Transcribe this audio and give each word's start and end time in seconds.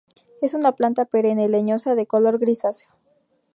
Es 0.41 0.55
una 0.55 0.71
planta 0.71 1.05
perenne, 1.05 1.47
leñosa, 1.47 1.93
de 1.93 2.07
color 2.07 2.39
grisáceo. 2.39 2.89